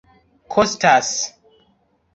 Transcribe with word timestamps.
kostas 0.55 1.11